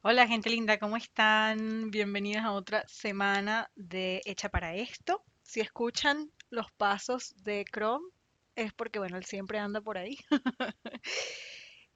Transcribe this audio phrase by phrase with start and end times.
[0.00, 1.90] Hola gente linda, ¿cómo están?
[1.90, 5.24] Bienvenidas a otra semana de Hecha para esto.
[5.42, 8.06] Si escuchan los pasos de Chrome
[8.54, 10.16] es porque, bueno, él siempre anda por ahí.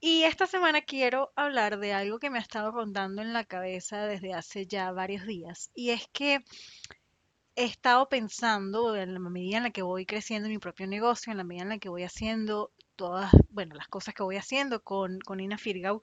[0.04, 4.04] Y esta semana quiero hablar de algo que me ha estado rondando en la cabeza
[4.04, 5.70] desde hace ya varios días.
[5.72, 6.40] Y es que
[7.54, 11.38] he estado pensando en la medida en la que voy creciendo mi propio negocio, en
[11.38, 15.20] la medida en la que voy haciendo todas, bueno, las cosas que voy haciendo con,
[15.20, 16.02] con Ina Firgau,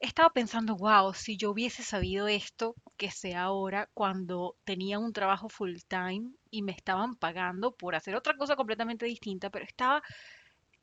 [0.00, 5.12] he estado pensando, wow, si yo hubiese sabido esto que sé ahora cuando tenía un
[5.12, 10.02] trabajo full time y me estaban pagando por hacer otra cosa completamente distinta, pero estaba,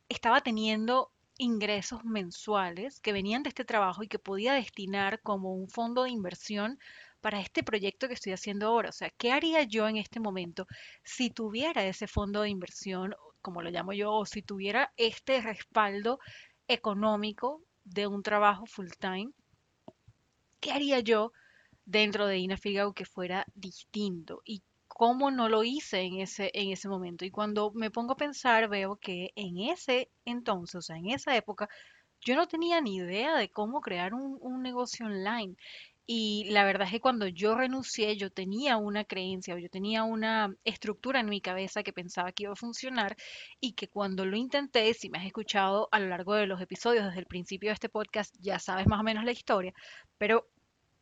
[0.10, 5.70] estaba teniendo ingresos mensuales que venían de este trabajo y que podía destinar como un
[5.70, 6.80] fondo de inversión
[7.22, 8.90] para este proyecto que estoy haciendo ahora.
[8.90, 10.68] O sea, ¿qué haría yo en este momento
[11.04, 16.20] si tuviera ese fondo de inversión, como lo llamo yo, o si tuviera este respaldo
[16.68, 19.32] económico de un trabajo full time?
[20.60, 21.32] ¿Qué haría yo
[21.86, 24.42] dentro de Ina Figau que fuera distinto?
[24.44, 27.24] ¿Y cómo no lo hice en ese, en ese momento?
[27.24, 31.36] Y cuando me pongo a pensar, veo que en ese entonces, o sea, en esa
[31.36, 31.70] época,
[32.22, 35.56] yo no tenía ni idea de cómo crear un, un negocio online.
[36.08, 40.04] Y la verdad es que cuando yo renuncié, yo tenía una creencia o yo tenía
[40.04, 43.16] una estructura en mi cabeza que pensaba que iba a funcionar
[43.60, 47.06] y que cuando lo intenté, si me has escuchado a lo largo de los episodios
[47.06, 49.74] desde el principio de este podcast, ya sabes más o menos la historia,
[50.18, 50.48] pero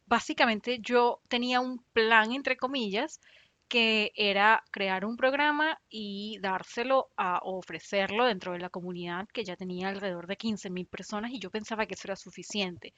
[0.06, 3.20] básicamente yo tenía un plan, entre comillas,
[3.68, 9.56] que era crear un programa y dárselo a ofrecerlo dentro de la comunidad que ya
[9.56, 12.94] tenía alrededor de 15.000 personas y yo pensaba que eso era suficiente.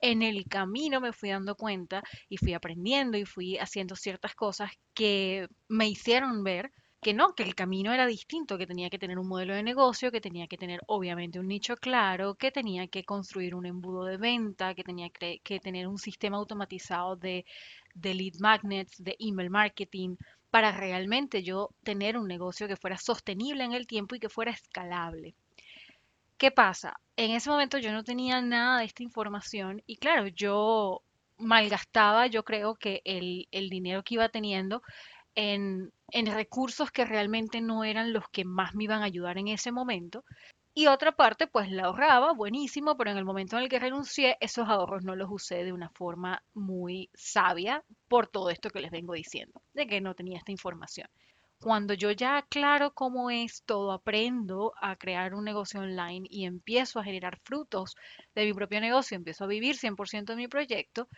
[0.00, 4.70] En el camino me fui dando cuenta y fui aprendiendo y fui haciendo ciertas cosas
[4.94, 9.18] que me hicieron ver que no, que el camino era distinto, que tenía que tener
[9.18, 13.04] un modelo de negocio, que tenía que tener obviamente un nicho claro, que tenía que
[13.04, 17.44] construir un embudo de venta, que tenía que, tener un sistema automatizado de
[17.94, 20.16] lead magnets, de email marketing,
[20.50, 24.50] para realmente yo tener un negocio que fuera sostenible en el tiempo y que fuera
[24.50, 25.36] escalable.
[26.38, 27.00] ¿Qué pasa?
[27.16, 31.00] En ese momento yo no tenía nada de esta información y claro, yo
[31.38, 34.82] malgastaba, yo creo que el, dinero que iba teniendo
[35.34, 39.48] en, en recursos que realmente no eran los que más me iban a ayudar en
[39.48, 40.24] ese momento.
[40.74, 44.36] Y otra parte, pues la ahorraba, buenísimo, pero en el momento en el que renuncié,
[44.40, 48.90] esos ahorros no los usé de una forma muy sabia por todo esto que les
[48.90, 51.08] vengo diciendo, de que no tenía esta información.
[51.60, 56.98] Cuando yo ya aclaro cómo es todo, aprendo a crear un negocio online y empiezo
[56.98, 57.94] a generar frutos
[58.34, 61.08] de mi propio negocio, empiezo a vivir 100% de mi proyecto,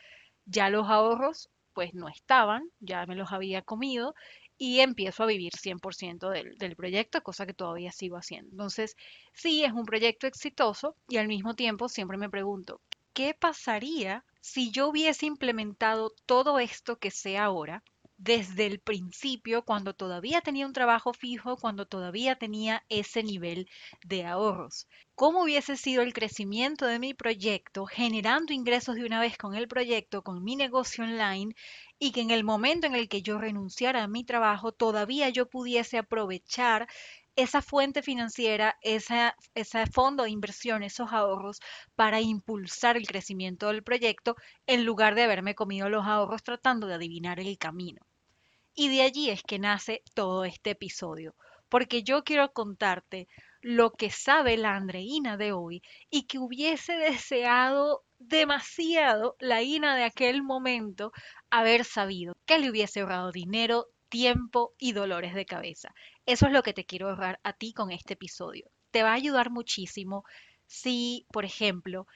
[0.46, 4.14] ya los ahorros pues no estaban, ya me los había comido
[4.58, 8.50] y empiezo a vivir 100% del, del proyecto, cosa que todavía sigo haciendo.
[8.52, 8.96] Entonces,
[9.34, 12.80] sí, es un proyecto exitoso y al mismo tiempo siempre me pregunto,
[13.14, 17.82] ¿qué pasaría si yo hubiese implementado todo esto que sé ahora
[18.18, 23.68] desde el principio, cuando todavía tenía un trabajo fijo, cuando todavía tenía ese nivel
[24.04, 24.88] de ahorros.
[25.14, 29.68] ¿Cómo hubiese sido el crecimiento de mi proyecto, generando ingresos de una vez con el
[29.68, 31.54] proyecto, con mi negocio online,
[31.98, 35.48] y que en el momento en el que yo renunciara a mi trabajo, todavía yo
[35.48, 36.88] pudiese aprovechar
[37.36, 41.60] esa fuente financiera, ese fondo de inversión, esos ahorros
[41.94, 44.34] para impulsar el crecimiento del proyecto
[44.66, 48.07] en lugar de haberme comido los ahorros tratando de adivinar el camino.
[48.80, 51.34] Y de allí es que nace todo este episodio,
[51.68, 53.26] porque yo quiero contarte
[53.60, 60.04] lo que sabe la Andreína de hoy y que hubiese deseado demasiado la Ina de
[60.04, 61.10] aquel momento
[61.50, 65.92] haber sabido que le hubiese ahorrado dinero, tiempo y dolores de cabeza.
[66.24, 68.70] Eso es lo que te quiero ahorrar a ti con este episodio.
[68.92, 70.22] Te va a ayudar muchísimo
[70.66, 72.06] si, por ejemplo,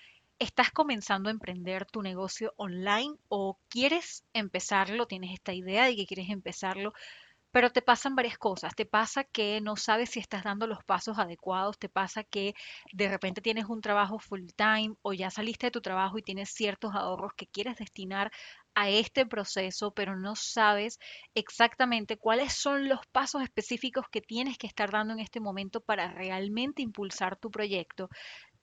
[0.42, 6.06] estás comenzando a emprender tu negocio online o quieres empezarlo, tienes esta idea de que
[6.06, 6.92] quieres empezarlo,
[7.53, 8.75] pero te pasan varias cosas.
[8.75, 12.54] Te pasa que no sabes si estás dando los pasos adecuados, te pasa que
[12.92, 16.50] de repente tienes un trabajo full time o ya saliste de tu trabajo y tienes
[16.50, 18.32] ciertos ahorros que quieres destinar
[18.75, 20.99] a este proceso, pero no sabes
[21.34, 26.11] exactamente cuáles son los pasos específicos que tienes que estar dando en este momento para
[26.11, 28.08] realmente impulsar tu proyecto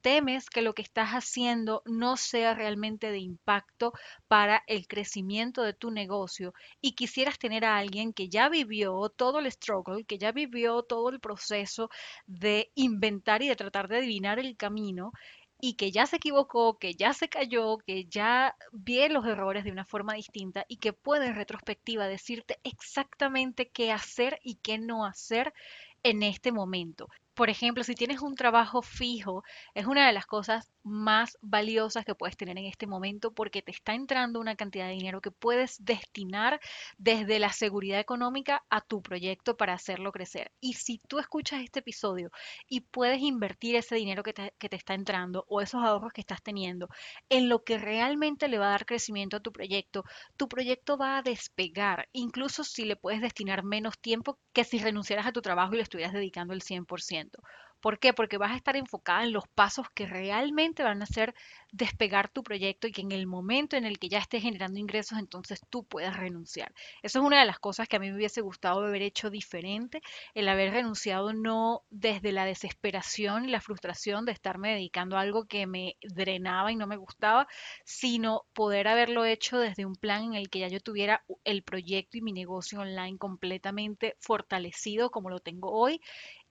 [0.01, 3.93] temes que lo que estás haciendo no sea realmente de impacto
[4.27, 9.39] para el crecimiento de tu negocio y quisieras tener a alguien que ya vivió todo
[9.39, 11.89] el struggle, que ya vivió todo el proceso
[12.27, 15.11] de inventar y de tratar de adivinar el camino
[15.61, 19.71] y que ya se equivocó, que ya se cayó, que ya ve los errores de
[19.71, 25.05] una forma distinta y que puede en retrospectiva decirte exactamente qué hacer y qué no
[25.05, 25.53] hacer
[26.03, 30.73] en este momento Por ejemplo, si tienes un trabajo fijo, es una de las cosas
[30.83, 34.95] más valiosas que puedes tener en este momento porque te está entrando una cantidad de
[34.95, 36.59] dinero que puedes destinar
[36.97, 40.51] desde la seguridad económica a tu proyecto para hacerlo crecer.
[40.59, 42.29] Y si tú escuchas este episodio
[42.67, 46.89] y puedes invertir ese dinero que te, está entrando o esos ahorros que estás teniendo
[47.29, 50.03] en lo que realmente le va a dar crecimiento a tu proyecto,
[50.35, 55.25] tu proyecto va a despegar, incluso si le puedes destinar menos tiempo que si renunciaras
[55.25, 57.28] a tu trabajo y le estuvieras dedicando el 100%.
[57.81, 58.13] ¿Por qué?
[58.13, 61.33] Porque vas a estar enfocada en los pasos que realmente van a hacer
[61.71, 65.17] despegar tu proyecto y que en el momento en el que ya estés generando ingresos,
[65.17, 66.73] entonces tú puedas renunciar.
[67.03, 70.01] Eso es una de las cosas que a mí me hubiese gustado haber hecho diferente,
[70.33, 75.45] el haber renunciado no desde la desesperación y la frustración de estarme dedicando a algo
[75.45, 77.47] que me drenaba y no me gustaba,
[77.85, 82.17] sino poder haberlo hecho desde un plan en el que ya yo tuviera el proyecto
[82.17, 86.01] y mi negocio online completamente fortalecido como lo tengo hoy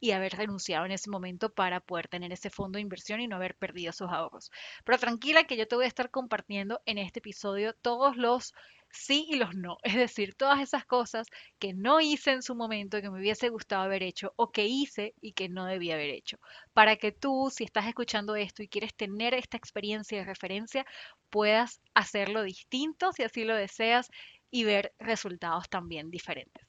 [0.00, 3.37] y haber renunciado en ese momento para poder tener ese fondo de inversión y no
[3.37, 4.50] haber perdido esos ahorros.
[4.85, 8.55] Pero tranquila que yo te voy a estar compartiendo en este episodio todos los
[8.91, 11.27] sí y los no, es decir, todas esas cosas
[11.59, 15.15] que no hice en su momento, que me hubiese gustado haber hecho o que hice
[15.21, 16.39] y que no debía haber hecho,
[16.73, 20.87] para que tú, si estás escuchando esto y quieres tener esta experiencia de referencia,
[21.31, 24.09] puedas hacerlo distinto si así lo deseas
[24.50, 26.67] y ver resultados también diferentes.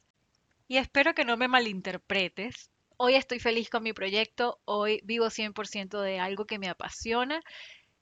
[0.67, 2.69] Y espero que no me malinterpretes
[3.01, 7.41] hoy estoy feliz con mi proyecto, hoy vivo 100% de algo que me apasiona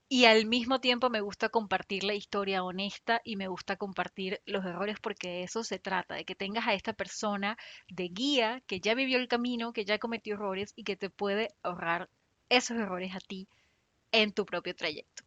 [0.10, 4.66] y al mismo tiempo me gusta compartir la historia honesta y me gusta compartir los
[4.66, 7.58] errores porque de eso se trata, de que tengas a esta persona
[7.90, 11.50] de guía que ya vivió el camino, que ya cometió errores y que te puede
[11.62, 12.10] ahorrar
[12.50, 13.48] esos errores a ti
[14.12, 15.27] en tu propio trayecto.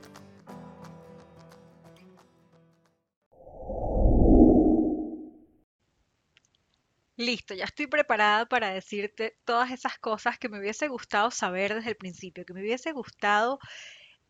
[7.21, 11.91] Listo, ya estoy preparada para decirte todas esas cosas que me hubiese gustado saber desde
[11.91, 13.59] el principio, que me hubiese gustado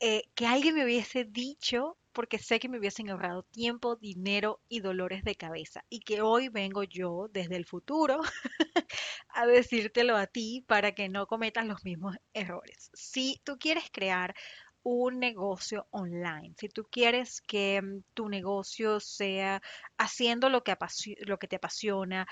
[0.01, 4.81] eh, que alguien me hubiese dicho, porque sé que me hubiesen ahorrado tiempo, dinero y
[4.81, 8.19] dolores de cabeza, y que hoy vengo yo desde el futuro
[9.29, 12.91] a decírtelo a ti para que no cometas los mismos errores.
[12.93, 14.35] Si tú quieres crear
[14.83, 19.61] un negocio online, si tú quieres que mm, tu negocio sea
[19.97, 20.75] haciendo lo que,
[21.25, 22.27] lo que te apasiona,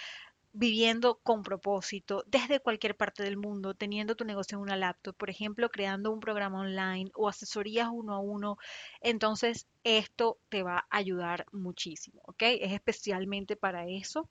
[0.51, 5.29] viviendo con propósito desde cualquier parte del mundo, teniendo tu negocio en una laptop, por
[5.29, 8.57] ejemplo, creando un programa online o asesorías uno a uno,
[9.01, 12.41] entonces esto te va a ayudar muchísimo, ¿ok?
[12.41, 14.27] Es especialmente para eso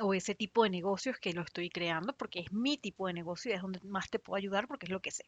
[0.00, 3.50] o ese tipo de negocios que lo estoy creando porque es mi tipo de negocio
[3.50, 5.24] y es donde más te puedo ayudar porque es lo que sé.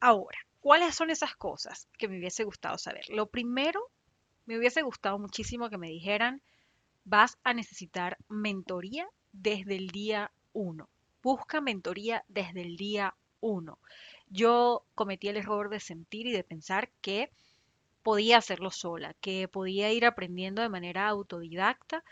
[0.00, 3.04] Ahora, ¿cuáles son esas cosas que me hubiese gustado saber?
[3.08, 3.90] Lo primero,
[4.46, 6.40] me hubiese gustado muchísimo que me dijeran,
[7.08, 10.88] vas a necesitar mentoría desde el día 1.
[11.22, 13.78] Busca mentoría desde el día 1.
[14.28, 17.30] Yo cometí el error de sentir y de pensar que
[18.02, 22.04] podía hacerlo sola, que podía ir aprendiendo de manera autodidacta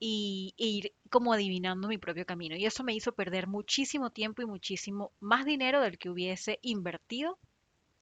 [0.00, 2.56] y, e ir como adivinando mi propio camino.
[2.56, 7.38] Y eso me hizo perder muchísimo tiempo y muchísimo más dinero del que hubiese invertido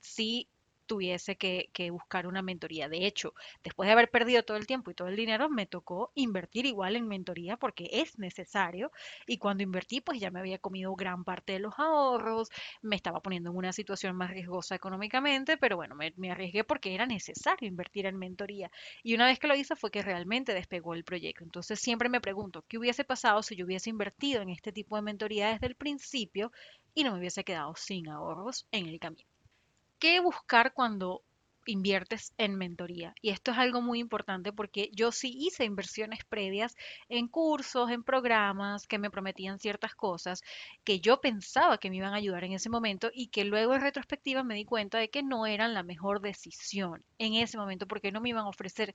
[0.01, 0.49] si
[0.91, 2.89] tuviese que, buscar una mentoría.
[2.89, 3.33] De hecho,
[3.63, 6.97] después de haber perdido todo el tiempo y todo el dinero, me tocó invertir igual
[6.97, 8.91] en mentoría porque es necesario.
[9.25, 12.51] Y cuando invertí, pues ya me había comido gran parte de los ahorros,
[12.83, 16.93] me estaba poniendo en una situación más riesgosa económicamente, pero bueno, me, me arriesgué porque
[16.93, 18.69] era necesario invertir en mentoría.
[19.05, 21.45] Y una vez que lo hice fue que realmente despegó el proyecto.
[21.45, 25.03] Entonces siempre me pregunto, ¿qué hubiese pasado si yo hubiese invertido en este tipo de
[25.03, 26.51] mentoría desde el principio
[26.95, 29.30] y no me hubiese quedado sin ahorros en el camino?
[30.01, 31.23] ¿Qué buscar cuando
[31.67, 33.15] inviertes en mentoría?
[33.21, 36.75] Y esto es algo muy importante porque yo sí hice inversiones previas
[37.09, 40.43] en cursos, en programas que me prometían ciertas cosas
[40.85, 43.83] que yo pensaba que me iban a ayudar en ese momento y que luego en
[43.83, 48.11] retrospectiva me di cuenta de que no eran la mejor decisión en ese momento porque
[48.11, 48.95] no me iban a ofrecer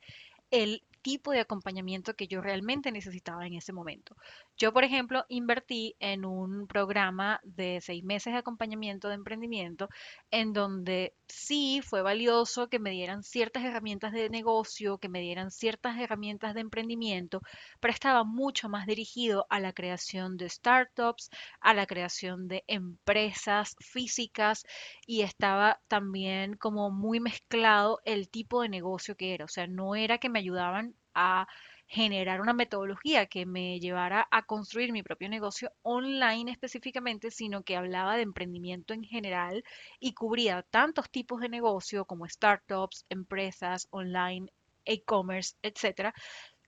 [0.52, 4.16] el tipo de acompañamiento que yo realmente necesitaba en ese momento.
[4.58, 9.88] Yo, por ejemplo, invertí en un programa de seis meses de acompañamiento de emprendimiento
[10.32, 15.52] en donde sí fue valioso que me dieran ciertas herramientas de negocio, que me dieran
[15.52, 17.42] ciertas herramientas de emprendimiento,
[17.80, 23.76] pero estaba mucho más dirigido a la creación de startups, a la creación de empresas
[23.80, 24.66] físicas
[25.06, 29.46] y estaba también como muy mezclado el tipo de negocio que era.
[29.46, 31.48] O sea, no era que me ayudaban a
[31.88, 37.78] generar una metodología que me llevara a construir mi propio negocio online específicamente, sino que
[37.78, 39.64] hablaba de emprendimiento en general
[40.00, 44.48] y cubría tantos tipos de negocio como startups, empresas, online,
[44.86, 46.14] e-commerce, etcétera,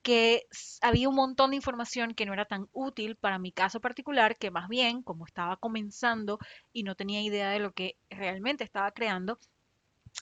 [0.03, 0.43] que
[0.81, 4.51] había un montón de información que no era tan útil para mi caso particular, que
[4.51, 6.39] más bien, como estaba comenzando
[6.71, 9.39] y no tenía idea de lo que realmente estaba creando,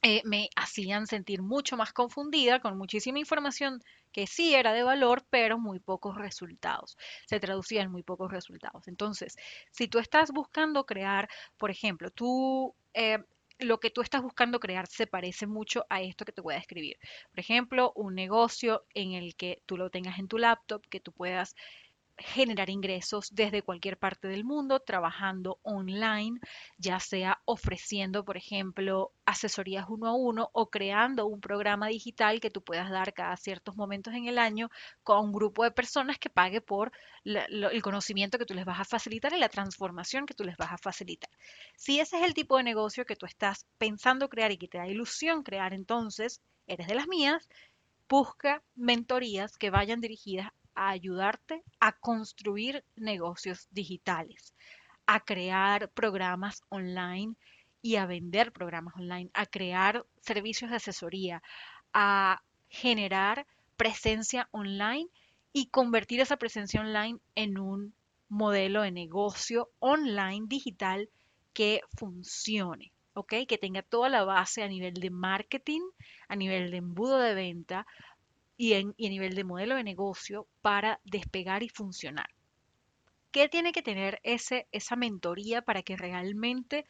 [0.04, 5.26] eh, me hacían sentir mucho más confundida con muchísima información que sí era de valor,
[5.30, 6.98] pero muy pocos resultados.
[7.26, 8.88] Se traducía en muy pocos resultados.
[8.88, 9.36] Entonces,
[9.72, 12.76] si tú estás buscando crear, por ejemplo, tú...
[12.94, 13.20] Eh,
[13.58, 16.58] lo que tú estás buscando crear se parece mucho a esto que te voy a
[16.58, 16.98] describir.
[17.32, 21.14] Por ejemplo, un negocio en el que tú lo tengas en tu laptop, que tú
[21.14, 21.56] puedas
[22.18, 26.40] generar ingresos desde cualquier parte del mundo, trabajando online,
[26.78, 32.50] ya sea ofreciendo, por ejemplo, asesorías uno a uno o creando un programa digital que
[32.50, 34.70] tú puedas dar cada ciertos momentos en el año
[35.04, 36.92] con un grupo de personas que pague por
[37.26, 40.72] el conocimiento que tú les vas a facilitar y la transformación que tú les vas
[40.72, 41.30] a facilitar.
[41.76, 44.78] Si ese es el tipo de negocio que tú estás pensando crear y que te
[44.78, 47.50] da ilusión crear, entonces eres de las mías,
[48.08, 54.54] busca mentorías que vayan dirigidas a ayudarte a construir negocios digitales,
[55.06, 57.36] a crear programas online
[57.82, 61.44] y a vender programas online, a crear servicios de asesoría,
[61.94, 63.46] a generar
[63.78, 65.08] presencia online
[65.54, 67.94] y convertir esa presencia online en un
[68.28, 71.10] modelo de negocio online digital
[71.54, 73.34] que funcione, ¿ok?
[73.48, 75.82] Que tenga toda la base a nivel de marketing,
[76.28, 77.88] a nivel de embudo de venta,
[78.58, 82.30] y, en, a nivel de modelo de negocio para despegar y funcionar.
[83.32, 86.86] ¿Qué tiene que tener ese, esa mentoría para que realmente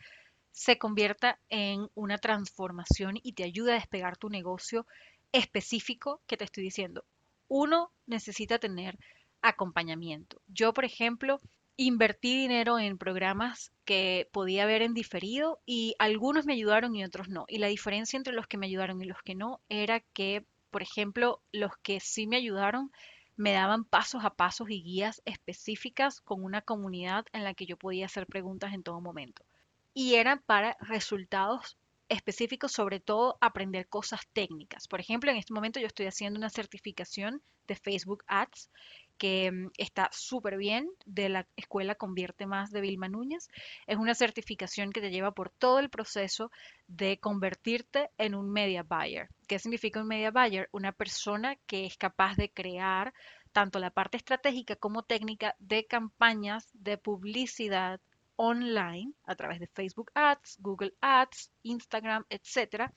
[0.52, 4.86] se convierta en una transformación y te ayude a despegar tu negocio
[5.32, 7.04] específico que te estoy diciendo?
[7.48, 8.98] Uno necesita tener
[9.42, 10.42] acompañamiento.
[10.48, 11.42] Yo, por ejemplo,
[11.78, 17.28] invertí dinero en programas que podía ver en diferido y algunos me ayudaron y otros
[17.30, 17.46] no.
[17.48, 20.46] Y la diferencia entre los que me ayudaron y los que no era que
[20.76, 22.92] por ejemplo, los que sí me ayudaron
[23.38, 27.78] me daban pasos a pasos y guías específicas con una comunidad en la que yo
[27.78, 29.46] podía hacer preguntas en todo momento.
[29.94, 31.78] Y eran para resultados
[32.10, 34.90] específicos, sobre todo aprender cosas técnicas.
[34.90, 38.70] Por ejemplo, en este momento yo estoy haciendo una certificación de Facebook Ads
[39.18, 43.48] que mm, está súper bien, de la escuela Convierte Más de Vilma Núñez.
[43.88, 46.52] Es una certificación que te lleva por todo el proceso
[46.88, 49.30] de convertirte en un media buyer.
[49.48, 50.70] ¿Qué significa un media buyer?
[50.72, 53.14] Una persona que es capaz de crear
[53.52, 58.02] tanto la parte estratégica como técnica de campañas de publicidad
[58.36, 62.92] online a través de Facebook Ads, Google Ads, Instagram, etcétera,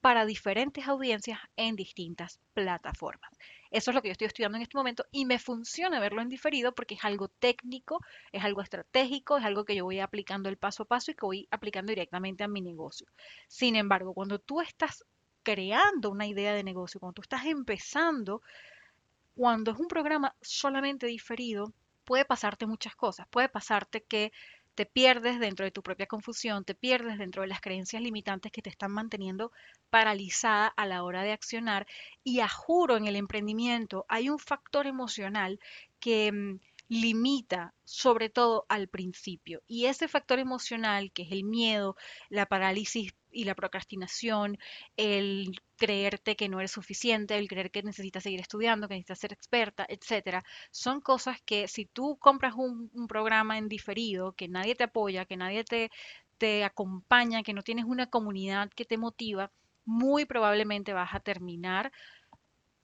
[0.00, 3.32] para diferentes audiencias en distintas plataformas.
[3.74, 6.28] Eso es lo que yo estoy estudiando en este momento y me funciona verlo en
[6.28, 8.00] diferido porque es algo técnico,
[8.30, 11.26] es algo estratégico, es algo que yo voy aplicando el paso a paso y que
[11.26, 13.08] voy aplicando directamente a mi negocio.
[13.48, 15.04] Sin embargo, cuando tú estás
[15.42, 18.42] creando una idea de negocio, cuando tú estás empezando,
[19.34, 21.72] cuando es un programa solamente diferido,
[22.04, 23.26] puede pasarte muchas cosas.
[23.28, 24.30] Puede pasarte que
[24.74, 28.62] te pierdes dentro de tu propia confusión, te pierdes dentro de las creencias limitantes que
[28.62, 29.52] te están manteniendo
[29.90, 31.86] paralizada a la hora de accionar.
[32.22, 35.60] Y a juro, en el emprendimiento hay un factor emocional
[36.00, 39.62] que mm, limita sobre todo al principio.
[39.66, 41.96] Y ese factor emocional, que es el miedo,
[42.28, 44.58] la parálisis y la procrastinación,
[44.96, 49.32] el creerte que no eres suficiente, el creer que necesitas seguir estudiando, que necesitas ser
[49.32, 54.74] experta, etcétera, son cosas que si tú compras un, un programa en diferido, que nadie
[54.74, 55.90] te apoya, que nadie te,
[56.38, 59.50] te acompaña, que no tienes una comunidad que te motiva,
[59.84, 61.92] muy probablemente vas a terminar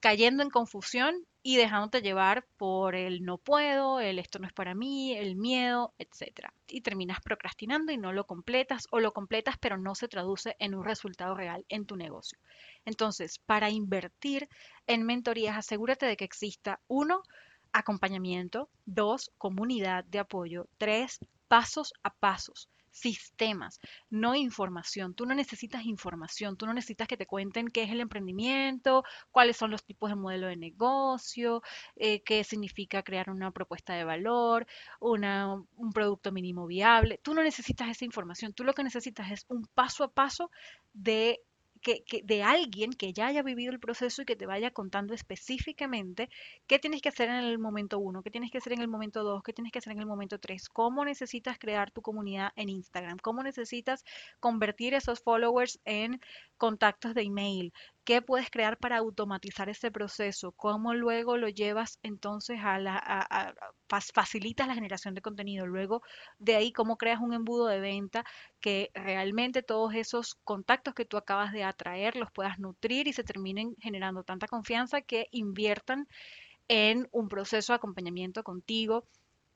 [0.00, 4.75] cayendo en confusión y dejándote llevar por el no puedo, el esto no es para
[4.75, 6.49] mí, el miedo, etc.
[6.66, 10.75] Y terminas procrastinando y no lo completas o lo completas pero no se traduce en
[10.75, 12.38] un resultado real en tu negocio.
[12.85, 14.49] Entonces, para invertir
[14.87, 17.23] en mentorías, asegúrate de que exista uno,
[17.73, 23.80] acompañamiento, dos, comunidad de apoyo, tres, pasos a pasos sistemas,
[24.11, 25.14] no información.
[25.14, 29.56] Tú no necesitas información, tú no necesitas que te cuenten qué es el emprendimiento, cuáles
[29.56, 31.62] son los tipos de modelo de negocio,
[31.97, 34.66] eh, qué significa crear una propuesta de valor,
[35.00, 37.18] una, un producto mínimo viable.
[37.23, 40.50] Tú no necesitas esa información, tú lo que necesitas es un paso a paso
[40.92, 41.40] de
[41.82, 46.28] que, de alguien que ya haya vivido el proceso y que te vaya contando específicamente
[46.66, 49.22] qué tienes que hacer en el momento 1, qué tienes que hacer en el momento
[49.25, 52.68] 2, qué tienes que hacer en el momento 3, cómo necesitas crear tu comunidad en
[52.68, 54.04] Instagram, cómo necesitas
[54.40, 56.20] convertir esos followers en
[56.58, 57.72] contactos de email,
[58.04, 63.54] qué puedes crear para automatizar ese proceso, cómo luego lo llevas entonces a la,
[63.88, 66.02] facilitas la generación de contenido, luego
[66.38, 68.25] de ahí cómo creas un embudo de venta
[68.60, 73.25] que realmente todos esos contactos que tú acabas de atraer los puedas nutrir y se
[73.25, 76.07] terminen generando tanta confianza que inviertan
[76.69, 79.05] en un proceso de acompañamiento contigo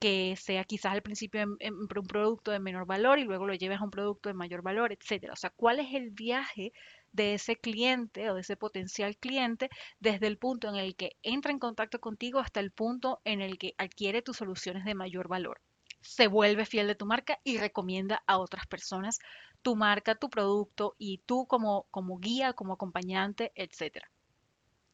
[0.04, 3.85] que sea quizás al principio un producto de menor valor y luego lo lleves a
[3.85, 5.33] un producto de mayor valor, etcétera.
[5.33, 6.73] O sea, ¿cuál es el viaje
[7.12, 11.52] de ese cliente o de ese potencial cliente desde el punto en el que entra
[11.52, 15.61] en contacto contigo hasta el punto en el que adquiere tus soluciones de mayor valor?
[16.02, 19.21] Se vuelve fiel de tu marca y recomienda a otras personas
[19.64, 24.11] tu marca, tu producto y tú como, como guía, como acompañante, etcétera.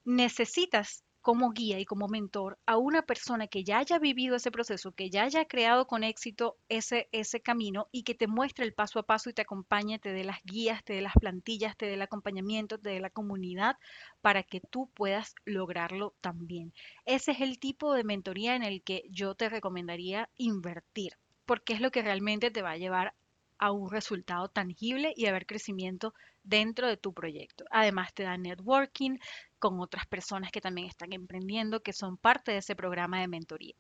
[0.05, 4.93] Necesitas como guía y como mentor a una persona que ya haya vivido ese proceso,
[4.93, 9.01] que ya haya creado con éxito ese, ese camino y que te muestre el paso
[9.01, 11.95] a paso y te acompañe, te dé las guías, te dé las plantillas, te dé
[11.95, 13.77] el acompañamiento, te dé la comunidad
[14.21, 16.73] para que tú puedas lograrlo también.
[17.05, 21.81] Ese es el tipo de mentoría en el que yo te recomendaría invertir, porque es
[21.81, 23.15] lo que realmente te va a llevar
[23.61, 27.65] a un resultado tangible y a ver crecimiento dentro de tu proyecto.
[27.71, 29.19] Además te da networking
[29.59, 33.75] con otras personas que también están emprendiendo, que son parte de ese programa de mentoría.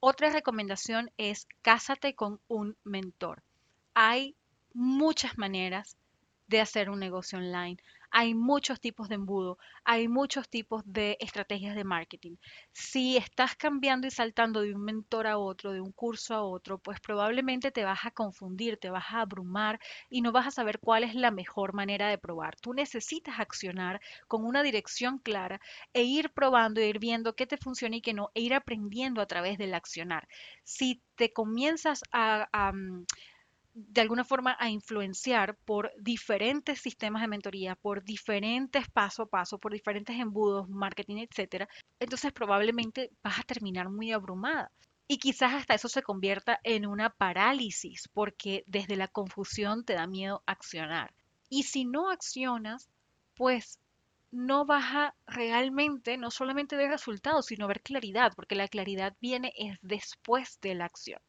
[0.00, 3.42] Otra recomendación es cásate con un mentor.
[3.94, 4.34] Hay
[4.72, 5.96] muchas maneras
[6.48, 7.76] de hacer un negocio online
[8.10, 12.36] hay muchos tipos de embudo, hay muchos tipos de estrategias de marketing.
[12.72, 16.78] Si estás cambiando y saltando de un mentor a otro, de un curso a otro,
[16.78, 20.78] pues probablemente te vas a confundir, te vas a abrumar y no vas a saber
[20.80, 22.56] cuál es la mejor manera de probar.
[22.56, 25.60] Tú necesitas accionar con una dirección clara
[25.92, 29.20] e ir probando e ir viendo qué te funciona y qué no, e ir aprendiendo
[29.20, 30.28] a través del accionar.
[30.64, 33.04] Si te comienzas a, a mm,
[33.78, 39.58] de alguna forma a influenciar por diferentes sistemas de mentoría, por diferentes paso a paso,
[39.58, 41.68] por diferentes embudos, marketing, etcétera,
[42.00, 44.72] entonces probablemente vas a terminar muy abrumada.
[45.06, 50.06] Y quizás hasta eso se convierta en una parálisis, porque desde la confusión te da
[50.06, 51.12] miedo accionar.
[51.50, 52.88] Y si no accionas,
[53.34, 53.78] pues
[54.30, 59.52] no vas a realmente no solamente ver resultados, sino ver claridad, porque la claridad viene
[59.54, 61.20] es después de la acción.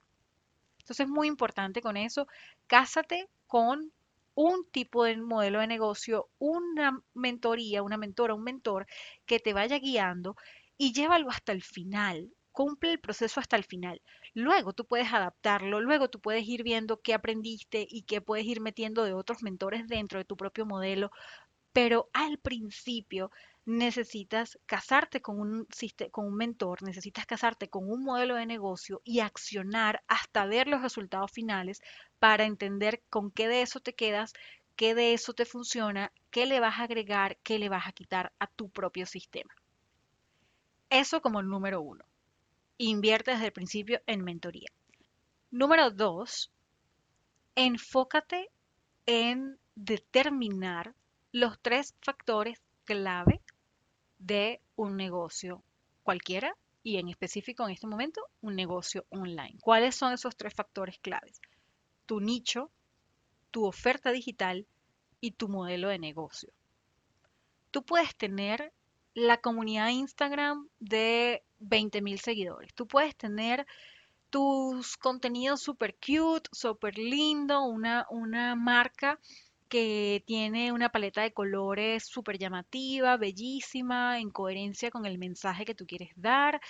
[0.88, 2.28] Entonces es muy importante con eso,
[2.66, 3.92] cásate con
[4.36, 8.86] un tipo de modelo de negocio, una mentoría, una mentora, un mentor
[9.26, 10.38] que te vaya guiando
[10.78, 12.32] y llévalo hasta el final.
[12.54, 14.02] Cumple el proceso hasta el final.
[14.34, 18.62] Luego tú puedes adaptarlo, luego tú puedes ir viendo qué aprendiste y qué puedes ir
[18.62, 21.12] metiendo de otros mentores dentro de tu propio modelo,
[21.74, 23.30] pero al principio
[23.68, 25.68] necesitas casarte con un,
[26.12, 30.82] con un mentor, necesitas casarte con un modelo de negocio y accionar hasta ver los
[30.82, 31.82] resultados finales
[32.18, 34.32] para entender con qué de eso te quedas,
[34.78, 38.32] qué de eso te funciona, qué le vas a agregar, qué le vas a quitar
[38.40, 39.54] a tu propio sistema.
[40.90, 42.06] Eso como el número uno.
[42.78, 44.70] Invierte desde el principio en mentoría.
[45.52, 46.54] Número dos,
[47.56, 48.50] enfócate
[49.06, 50.96] en determinar
[51.34, 53.42] los tres factores clave
[54.20, 55.64] de un negocio
[56.04, 59.58] cualquiera y en específico en este momento un negocio online.
[59.62, 61.42] ¿Cuáles son esos tres factores claves?
[62.06, 62.72] Tu nicho,
[63.52, 64.66] tu oferta digital
[65.20, 66.52] y tu modelo de negocio.
[67.72, 68.72] Tú puedes tener
[69.14, 72.74] la comunidad Instagram de 20.000 seguidores.
[72.74, 73.66] Tú puedes tener
[74.30, 79.20] tus contenidos super cute, super lindo, una, una marca
[79.68, 85.76] que tiene una paleta de colores súper llamativa, bellísima, en coherencia con el mensaje que
[85.76, 86.62] tú quieres dar.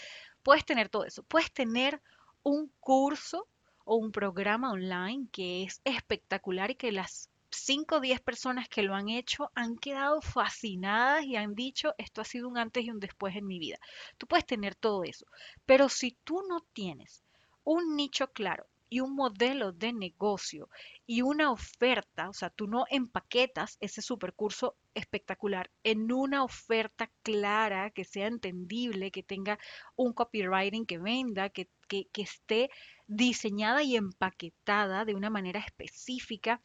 [0.43, 1.23] Puedes tener todo eso.
[1.23, 2.01] Puedes tener
[2.43, 3.47] un curso
[3.85, 8.83] o un programa online que es espectacular y que las 5 o 10 personas que
[8.83, 12.91] lo han hecho han quedado fascinadas y han dicho, esto ha sido un antes y
[12.91, 13.77] un después en mi vida.
[14.17, 15.25] Tú puedes tener todo eso,
[15.65, 17.23] pero si tú no tienes
[17.63, 20.69] un nicho claro, y un modelo de negocio
[21.05, 27.91] y una oferta, o sea, tú no empaquetas ese supercurso espectacular en una oferta clara,
[27.91, 29.59] que sea entendible, que tenga
[29.95, 32.69] un copywriting que venda, que, que, esté
[33.07, 36.61] diseñada y empaquetada de una manera específica,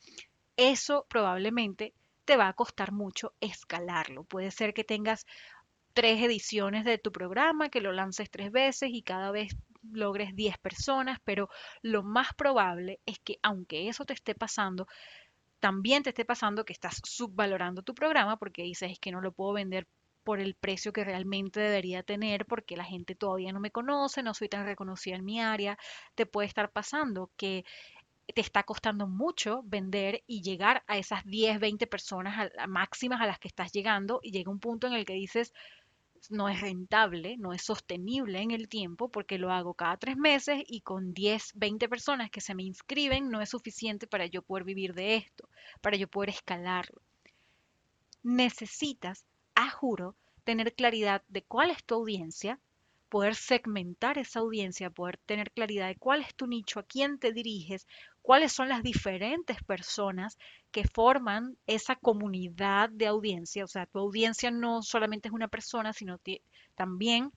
[0.57, 4.25] eso probablemente te va a costar mucho escalarlo.
[4.25, 5.27] Puede ser que tengas
[5.93, 10.59] tres ediciones de tu programa, que lo lances tres veces y cada vez logres 10
[10.59, 11.49] personas, pero
[11.83, 14.87] lo más probable es que aunque eso te esté pasando,
[15.61, 19.33] también te esté pasando que estás subvalorando tu programa porque dices es que no lo
[19.33, 19.87] puedo vender
[20.25, 24.35] por el precio que realmente debería tener porque la gente todavía no me conoce, no
[24.35, 25.79] soy tan reconocida en mi área.
[26.15, 27.65] Te puede estar pasando que
[28.35, 33.27] te está costando mucho vender y llegar a esas 10, 20 personas a, máximas a
[33.27, 35.53] las que estás llegando y llega un punto en el que dices,
[36.31, 40.63] no es rentable, no es sostenible en el tiempo porque lo hago cada tres meses
[40.67, 44.65] y con 10, 20 personas que se me inscriben no es suficiente para yo poder
[44.65, 45.49] vivir de esto,
[45.81, 47.03] para yo poder escalarlo.
[48.23, 52.61] Necesitas, a juro, tener claridad de cuál es tu audiencia,
[53.09, 57.33] poder segmentar esa audiencia, poder tener claridad de cuál es tu nicho, a quién te
[57.33, 57.87] diriges,
[58.23, 60.39] cuáles son las diferentes personas
[60.71, 63.65] que forman esa comunidad de audiencia.
[63.65, 66.19] O sea, tu audiencia no solamente es una persona, sino
[66.75, 67.33] también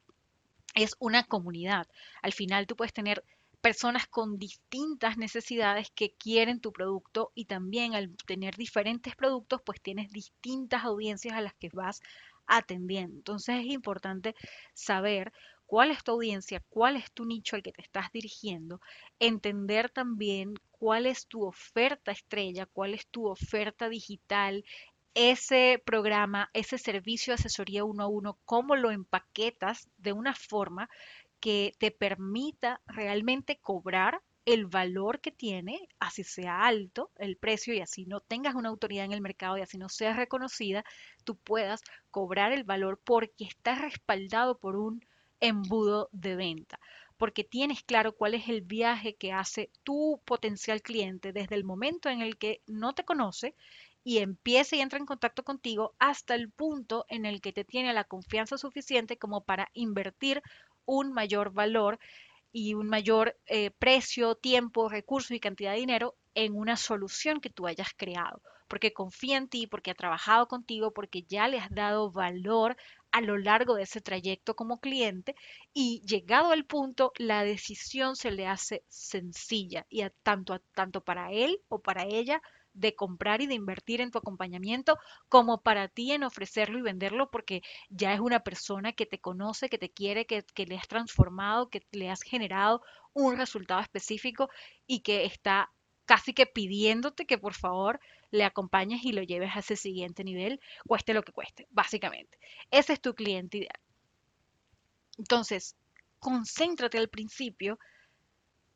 [0.75, 1.87] es una comunidad.
[2.21, 3.23] Al final tú puedes tener
[3.61, 9.81] personas con distintas necesidades que quieren tu producto y también al tener diferentes productos, pues
[9.81, 12.01] tienes distintas audiencias a las que vas
[12.45, 13.15] atendiendo.
[13.17, 14.35] Entonces es importante
[14.75, 15.33] saber
[15.65, 18.81] cuál es tu audiencia, cuál es tu nicho al que te estás dirigiendo,
[19.19, 24.63] entender también cuál es tu oferta estrella, cuál es tu oferta digital,
[25.15, 30.89] ese programa, ese servicio de asesoría uno a uno, cómo lo empaquetas de una forma
[31.39, 37.81] que te permita realmente cobrar el valor que tiene, así sea alto el precio y
[37.81, 40.83] así no tengas una autoridad en el mercado y así no seas reconocida,
[41.23, 45.03] tú puedas cobrar el valor porque estás respaldado por un
[45.47, 46.79] embudo de venta,
[47.17, 52.09] porque tienes claro cuál es el viaje que hace tu potencial cliente desde el momento
[52.09, 53.55] en el que no te conoce
[54.03, 57.93] y empieza y entra en contacto contigo hasta el punto en el que te tiene
[57.93, 60.41] la confianza suficiente como para invertir
[60.85, 61.99] un mayor valor
[62.51, 67.49] y un mayor eh, precio, tiempo, recursos y cantidad de dinero en una solución que
[67.49, 71.69] tú hayas creado, porque confía en ti, porque ha trabajado contigo, porque ya le has
[71.69, 72.77] dado valor
[73.15, 75.37] a lo largo de ese trayecto como cliente
[75.73, 81.31] y llegado al punto la decisión se le hace sencilla y a tanto, tanto para
[81.31, 82.41] él o para ella
[82.73, 84.99] de comprar y de invertir en tu acompañamiento
[85.29, 89.69] como para ti en ofrecerlo y venderlo porque ya es una persona que te conoce,
[89.69, 92.81] que te quiere, que, que le has transformado, que le has generado
[93.13, 94.49] un resultado específico
[94.87, 95.71] y que está
[96.05, 97.99] casi que pidiéndote que por favor
[98.31, 102.37] le acompañes y lo lleves a ese siguiente nivel, cueste lo que cueste, básicamente.
[102.71, 103.79] Ese es tu cliente ideal.
[105.17, 105.75] Entonces,
[106.19, 107.79] concéntrate al principio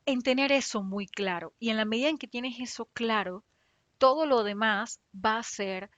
[0.06, 1.52] en tener eso muy claro.
[1.58, 3.44] Y en la medida en que tienes eso claro,
[3.98, 5.90] todo lo demás va a ser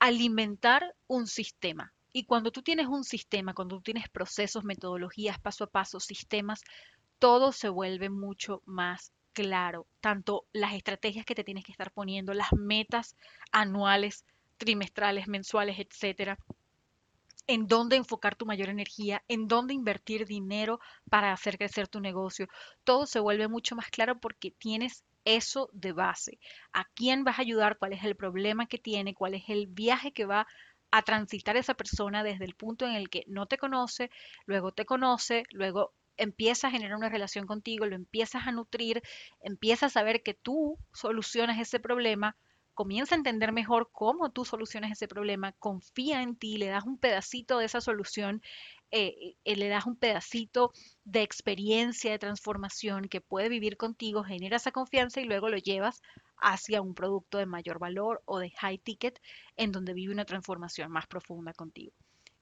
[0.00, 1.92] alimentar un sistema.
[2.12, 6.62] Y cuando tú tienes un sistema, cuando tú tienes procesos, metodologías, paso a paso, sistemas,
[7.18, 12.34] todo se vuelve mucho más claro, tanto las estrategias que te tienes que estar poniendo,
[12.34, 13.14] las metas
[13.52, 14.24] anuales,
[14.56, 16.36] trimestrales, mensuales, etcétera,
[17.46, 22.48] en dónde enfocar tu mayor energía, en dónde invertir dinero para hacer crecer tu negocio.
[22.82, 26.40] Todo se vuelve mucho más claro porque tienes eso de base.
[26.72, 27.78] ¿A quién vas a ayudar?
[27.78, 29.14] ¿Cuál es el problema que tiene?
[29.14, 30.48] ¿Cuál es el viaje que va
[30.90, 34.10] a transitar esa persona desde el punto en el que no te conoce,
[34.46, 39.02] luego te conoce, luego empieza a generar una relación contigo, lo empiezas a nutrir,
[39.40, 42.36] empiezas a ver que tú solucionas ese problema,
[42.74, 46.96] comienza a entender mejor cómo tú solucionas ese problema, confía en ti, le das un
[46.98, 48.40] pedacito de esa solución,
[48.90, 50.72] eh, eh, le das un pedacito
[51.04, 56.02] de experiencia, de transformación que puede vivir contigo, genera esa confianza y luego lo llevas
[56.36, 59.20] hacia un producto de mayor valor o de high ticket
[59.56, 61.92] en donde vive una transformación más profunda contigo.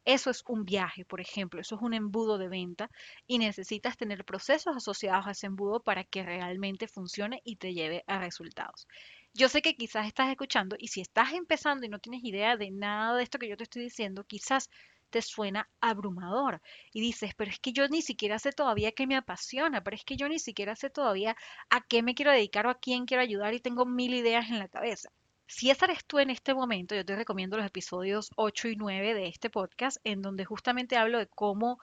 [0.06, 2.90] Eso es un viaje, por ejemplo, eso es un embudo de venta
[3.26, 8.02] y necesitas tener procesos asociados a ese embudo para que realmente funcione y te lleve
[8.06, 8.86] a resultados.
[9.34, 12.70] Yo sé que quizás estás escuchando y si estás empezando y no tienes idea de
[12.70, 14.70] nada de esto que yo te estoy diciendo, quizás
[15.10, 19.16] te suena abrumador y dices, pero es que yo ni siquiera sé todavía qué me
[19.16, 21.36] apasiona, pero es que yo ni siquiera sé todavía
[21.68, 24.58] a qué me quiero dedicar o a quién quiero ayudar y tengo mil ideas en
[24.58, 25.10] la cabeza.
[25.46, 29.14] Si esa eres tú en este momento, yo te recomiendo los episodios 8 y 9
[29.14, 31.78] de este podcast, en donde justamente hablo de cómo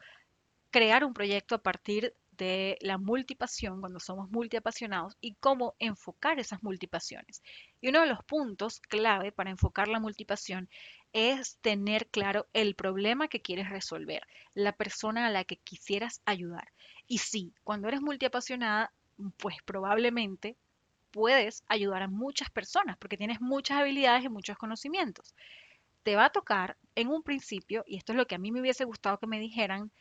[0.70, 6.62] crear un proyecto a partir de la multipasión, cuando somos multiapasionados, y cómo enfocar esas
[6.62, 7.42] multipasiones.
[7.80, 10.70] Y uno de los puntos clave para enfocar la multipasión
[11.14, 14.24] es tener claro el problema que quieres resolver,
[14.56, 16.74] la persona a la que quisieras ayudar.
[17.08, 18.92] Y sí, cuando eres multiapasionada,
[19.38, 20.58] pues probablemente
[21.14, 25.36] puedes ayudar a muchas personas porque tienes muchas habilidades y muchos conocimientos.
[26.02, 28.60] Te va a tocar en un principio, y esto es lo que a mí me
[28.60, 29.92] hubiese gustado que me dijeran,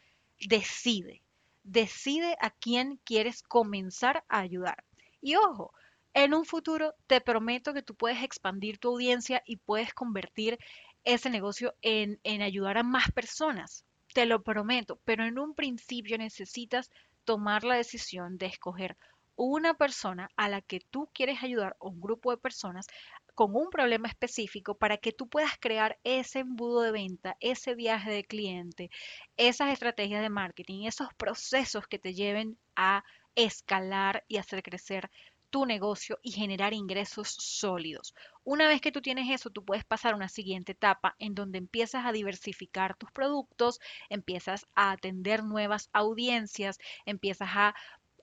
[0.40, 1.22] decide,
[1.62, 4.84] decide a quién quieres comenzar a ayudar.
[5.20, 5.72] Y ojo,
[6.14, 10.58] en un futuro te prometo que tú puedes expandir tu audiencia y puedes convertir
[11.04, 13.84] ese negocio en, en ayudar a más personas.
[14.14, 16.90] Te lo prometo, pero en un principio necesitas
[17.24, 18.96] tomar la decisión de escoger
[19.36, 22.86] una persona a la que tú quieres ayudar o un grupo de personas
[23.34, 28.10] con un problema específico para que tú puedas crear ese embudo de venta, ese viaje
[28.10, 28.90] de cliente,
[29.36, 35.10] esas estrategias de marketing, esos procesos que te lleven a escalar y hacer crecer
[35.52, 38.14] tu negocio y generar ingresos sólidos.
[38.42, 41.58] Una vez que tú tienes eso, tú puedes pasar a una siguiente etapa en donde
[41.58, 47.74] empiezas a diversificar tus productos, empiezas a atender nuevas audiencias, empiezas a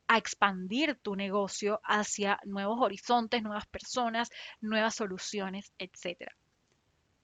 [0.10, 6.32] a expandir tu negocio hacia nuevos horizontes, nuevas personas, nuevas soluciones, etc.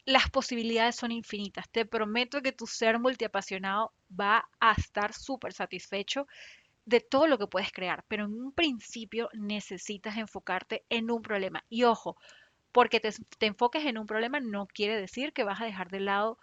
[0.06, 1.68] Las posibilidades son infinitas.
[1.72, 6.28] Te prometo que tu ser multiapasionado va a estar súper satisfecho
[6.86, 11.64] de todo lo que puedes crear, pero en un principio necesitas enfocarte en un problema.
[11.68, 12.18] Y ojo,
[12.72, 16.02] porque te, te, enfoques en un problema no quiere decir que vas a dejar de
[16.02, 16.38] lado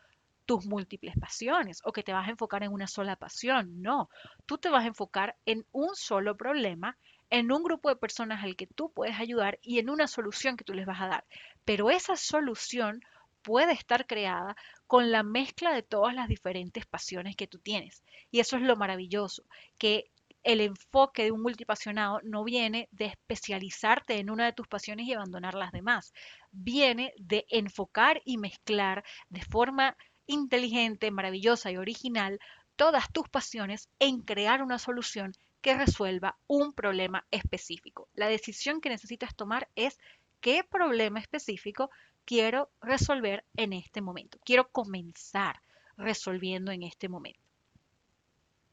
[0.52, 3.80] tus múltiples pasiones o que te vas a enfocar en una sola pasión.
[3.80, 4.10] No,
[4.44, 6.98] tú te vas a enfocar en un solo problema,
[7.30, 10.64] en un grupo de personas al que tú puedes ayudar y en una solución que
[10.64, 11.24] tú les vas a dar.
[11.64, 13.00] Pero esa solución
[13.40, 14.54] puede estar creada
[14.86, 18.02] con la mezcla de todas las diferentes pasiones que tú tienes.
[18.30, 19.44] Y eso es lo maravilloso,
[19.78, 20.10] que
[20.42, 25.14] el enfoque de un multipasionado no viene de especializarte en una de tus pasiones y
[25.14, 26.12] abandonar las demás.
[26.50, 32.40] Viene de enfocar y mezclar de forma inteligente, maravillosa y original
[32.76, 38.08] todas tus pasiones en crear una solución que resuelva un problema específico.
[38.14, 39.98] La decisión que necesitas tomar es
[40.40, 41.90] qué problema específico
[42.24, 44.38] quiero resolver en este momento.
[44.44, 45.60] Quiero comenzar
[45.96, 47.42] resolviendo en este momento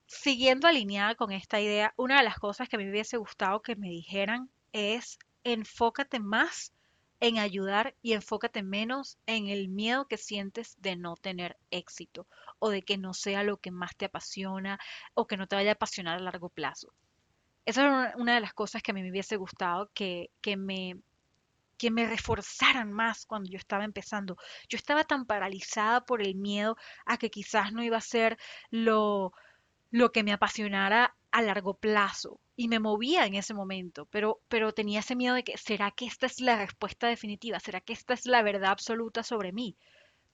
[0.10, 3.90] siguiendo alineada con esta idea, una de las cosas que me hubiese gustado que me
[3.90, 6.74] dijeran es enfócate más
[7.19, 12.27] en ayudar y enfócate menos en el miedo que sientes de no tener éxito
[12.60, 14.79] o de que no sea lo que más te apasiona
[15.13, 16.93] o que no te vaya a apasionar a largo plazo.
[17.65, 20.95] Esa era una de las cosas que a mí me hubiese gustado que, que me
[21.77, 24.36] que me reforzaran más cuando yo estaba empezando.
[24.67, 28.38] Yo estaba tan paralizada por el miedo a que quizás no iba a ser
[28.69, 29.32] lo,
[29.89, 34.74] lo que me apasionara a largo plazo y me movía en ese momento, pero, pero
[34.74, 37.58] tenía ese miedo de que, ¿será que esta es la respuesta definitiva?
[37.62, 39.78] ¿Será que esta es la verdad absoluta sobre mí?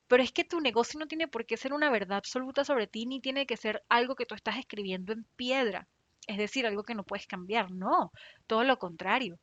[0.08, 3.06] Pero es que tu negocio no tiene por qué ser una verdad absoluta sobre ti,
[3.06, 5.88] ni tiene que ser algo que tú estás escribiendo en piedra,
[6.26, 8.12] es decir, algo que no puedes cambiar, no,
[8.48, 9.38] todo lo contrario.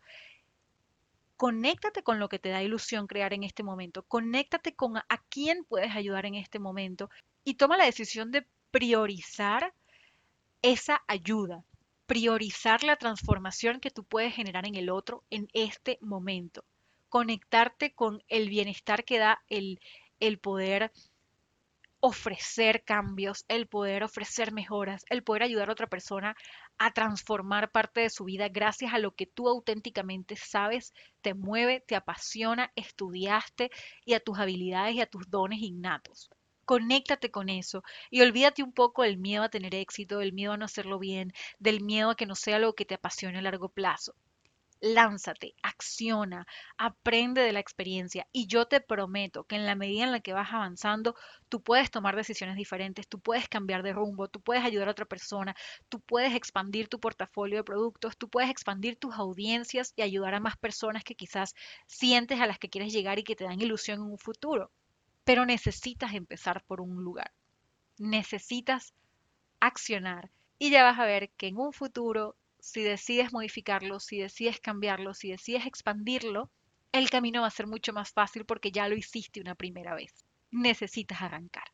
[1.37, 5.65] Conéctate con lo que te da ilusión crear en este momento, conéctate con a quién
[5.67, 7.11] puedes ayudar en este momento
[7.45, 9.73] y toma la decisión de priorizar
[10.63, 11.65] esa ayuda,
[12.13, 16.63] priorizar la transformación que tú puedes generar en el otro en este momento,
[17.09, 19.81] conectarte con el bienestar que da el,
[20.21, 20.93] el poder
[22.01, 26.37] ofrecer cambios, el poder ofrecer mejoras, el poder ayudar a otra persona
[26.77, 31.81] a transformar parte de su vida gracias a lo que tú auténticamente sabes, te mueve,
[31.81, 33.71] te apasiona, estudiaste
[34.05, 36.29] y a tus habilidades y a tus dones innatos.
[36.65, 40.57] Conéctate con eso y olvídate un poco del miedo a tener éxito, del miedo a
[40.57, 43.69] no hacerlo bien, del miedo a que no sea lo que te apasione a largo
[43.69, 44.15] plazo.
[44.81, 46.47] Lánzate, acciona,
[46.77, 50.33] aprende de la experiencia y yo te prometo que en la medida en la que
[50.33, 51.15] vas avanzando,
[51.49, 55.07] tú puedes tomar decisiones diferentes, tú puedes cambiar de rumbo, tú puedes ayudar a otra
[55.07, 55.55] persona,
[55.89, 60.41] tú puedes expandir tu portafolio de productos, tú puedes expandir tus audiencias y ayudar a
[60.41, 61.55] más personas que quizás
[61.87, 64.73] sientes a las que quieres llegar y que te dan ilusión en un futuro
[65.25, 67.33] pero necesitas empezar por un lugar.
[67.99, 68.95] Necesitas
[69.61, 74.61] accionar y ya vas a ver que en un futuro, si decides modificarlo, si decides
[74.61, 76.51] cambiarlo, si decides expandirlo,
[76.93, 80.25] el camino va a ser mucho más fácil porque ya lo hiciste una primera vez.
[80.51, 81.65] Necesitas arrancar.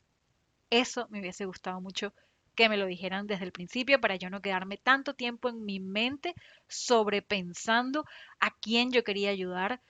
[0.70, 2.12] Eso me hubiese gustado mucho
[2.54, 5.80] que me lo dijeran desde el principio para yo no quedarme tanto tiempo en mi
[5.80, 6.34] mente
[6.66, 8.04] sobrepensando
[8.40, 9.80] a quién yo quería ayudar,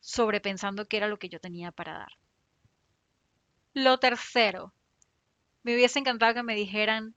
[0.00, 2.12] sobrepensando qué era lo que yo tenía para dar.
[3.74, 4.74] Lo tercero,
[5.62, 7.14] me hubiese encantado que me dijeran,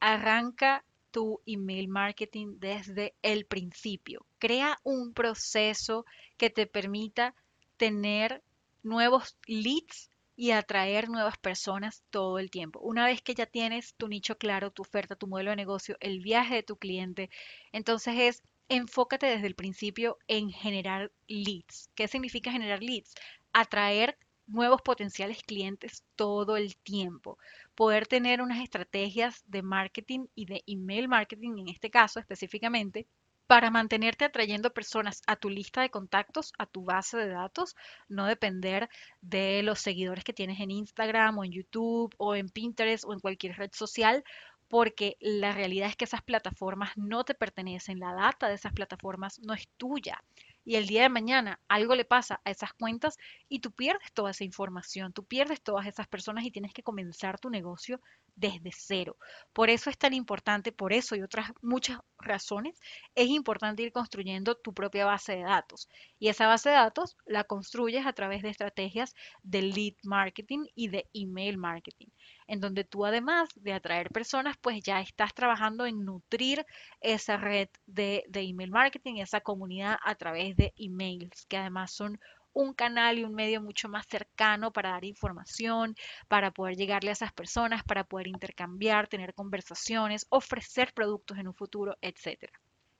[0.00, 4.26] arranca tu email marketing desde el principio.
[4.38, 6.04] Crea un proceso
[6.36, 7.34] que te permita
[7.78, 8.42] tener
[8.82, 12.80] nuevos leads y atraer nuevas personas todo el tiempo.
[12.80, 16.20] Una vez que ya tienes tu nicho claro, tu oferta, tu modelo de negocio, el
[16.20, 17.30] viaje de tu cliente,
[17.72, 21.88] entonces es enfócate desde el principio en generar leads.
[21.94, 23.14] ¿Qué significa generar leads?
[23.54, 27.38] Atraer nuevos potenciales clientes todo el tiempo.
[27.74, 33.06] Poder tener unas estrategias de marketing y de email marketing, en este caso específicamente,
[33.46, 37.76] para mantenerte atrayendo personas a tu lista de contactos, a tu base de datos,
[38.08, 38.88] no depender
[39.20, 43.20] de los seguidores que tienes en Instagram o en YouTube o en Pinterest o en
[43.20, 44.24] cualquier red social,
[44.68, 49.38] porque la realidad es que esas plataformas no te pertenecen, la data de esas plataformas
[49.40, 50.22] no es tuya
[50.64, 53.16] y el día de mañana algo le pasa a esas cuentas
[53.48, 57.38] y tú pierdes toda esa información, tú pierdes todas esas personas y tienes que comenzar
[57.38, 58.00] tu negocio
[58.36, 59.16] desde cero.
[59.52, 62.78] Por eso es tan importante, por eso y otras muchas razones,
[63.14, 65.88] es importante ir construyendo tu propia base de datos.
[66.18, 70.88] Y esa base de datos la construyes a través de estrategias de lead marketing y
[70.88, 72.08] de email marketing
[72.46, 76.64] en donde tú además de atraer personas, pues ya estás trabajando en nutrir
[77.00, 82.20] esa red de, de email marketing, esa comunidad a través de emails, que además son
[82.54, 85.94] un canal y un medio mucho más cercano para dar información,
[86.28, 91.54] para poder llegarle a esas personas, para poder intercambiar, tener conversaciones, ofrecer productos en un
[91.54, 92.52] futuro, etcétera.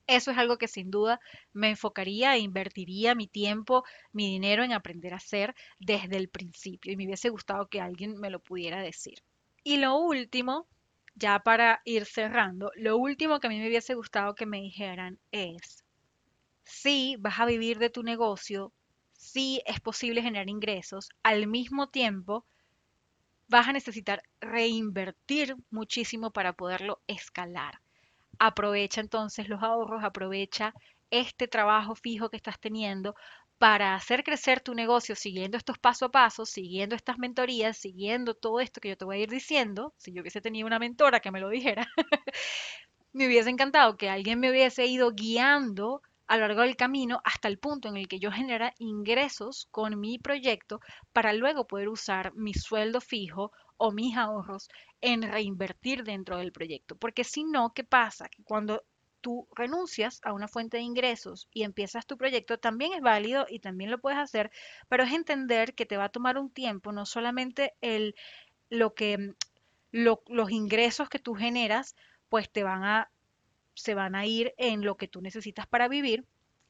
[0.06, 1.18] Eso es algo que sin duda
[1.54, 6.92] me enfocaría e invertiría mi tiempo, mi dinero en aprender a hacer desde el principio
[6.92, 9.22] y me hubiese gustado que alguien me lo pudiera decir.
[9.62, 10.68] Y lo último,
[11.14, 15.18] ya para ir cerrando, lo último que a mí me hubiese gustado que me dijeran
[15.30, 15.84] es,
[16.64, 18.72] si vas a vivir de tu negocio,
[19.24, 22.44] si es posible generar ingresos, al mismo tiempo
[23.48, 27.80] vas a necesitar reinvertir muchísimo para poderlo escalar.
[28.38, 30.74] Aprovecha entonces los ahorros, aprovecha
[31.10, 33.14] este trabajo fijo que estás teniendo
[33.58, 38.60] para hacer crecer tu negocio siguiendo estos paso a paso, siguiendo estas mentorías, siguiendo todo
[38.60, 41.30] esto que yo te voy a ir diciendo, si yo hubiese tenido una mentora que
[41.30, 41.88] me lo dijera,
[43.12, 47.48] me hubiese encantado que alguien me hubiese ido guiando a lo largo del camino hasta
[47.48, 50.80] el punto en el que yo genera ingresos con mi proyecto
[51.12, 54.68] para luego poder usar mi sueldo fijo o mis ahorros
[55.00, 56.96] en reinvertir dentro del proyecto.
[56.96, 58.28] Porque si no, ¿qué pasa?
[58.28, 58.84] Que cuando
[59.20, 63.58] tú renuncias a una fuente de ingresos y empiezas tu proyecto, también es válido y
[63.58, 64.50] también lo puedes hacer,
[64.88, 68.14] pero es entender que te va a tomar un tiempo, no solamente el,
[68.68, 69.34] lo que,
[69.92, 71.96] los ingresos que tú generas,
[72.28, 73.10] pues te van a,
[73.74, 76.24] se van a ir en lo que tú necesitas para vivir.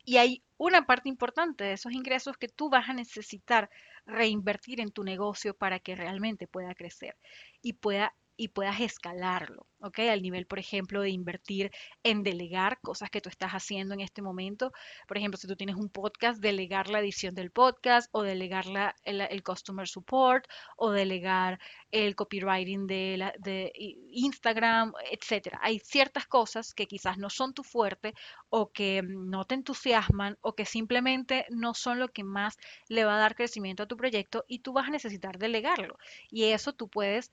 [0.04, 3.70] Y hay una parte importante de esos ingresos que tú vas a necesitar
[4.06, 7.16] reinvertir en tu negocio para que realmente pueda crecer
[7.62, 10.00] y pueda y puedas escalarlo, ¿ok?
[10.10, 11.70] Al nivel, por ejemplo, de invertir
[12.02, 14.72] en delegar cosas que tú estás haciendo en este momento.
[15.06, 18.64] Por ejemplo, si tú tienes un podcast, delegar la edición del podcast o delegar
[19.04, 23.72] el, customer support o delegar el copywriting de, la, de
[24.10, 25.60] Instagram, etcétera.
[25.62, 28.14] Hay ciertas cosas que quizás no son tu fuerte
[28.48, 32.56] o que no te entusiasman o que simplemente no son lo que más
[32.88, 35.98] le va a dar crecimiento a tu proyecto y tú vas a necesitar delegarlo.
[36.30, 37.30] Y eso tú puedes